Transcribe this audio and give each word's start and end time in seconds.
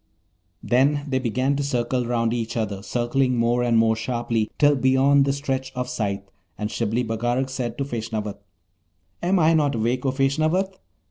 Then 0.63 1.05
they 1.07 1.19
began 1.19 1.55
to 1.57 1.63
circle 1.63 1.99
each 2.01 2.07
round 2.07 2.31
the 2.31 2.49
other, 2.55 2.81
circling 2.81 3.37
more 3.37 3.61
and 3.61 3.77
more 3.77 3.95
sharply 3.95 4.49
till 4.57 4.75
beyond 4.75 5.25
the 5.25 5.31
stretch 5.31 5.71
of 5.75 5.87
sight, 5.87 6.31
and 6.57 6.71
Shibli 6.71 7.03
Bagarag 7.03 7.51
said 7.51 7.77
to 7.77 7.85
Feshnavat, 7.85 8.41
'Am 9.21 9.37
I 9.37 9.53
not 9.53 9.75
awake, 9.75 10.03
O 10.03 10.09
Feshnavat? 10.11 10.73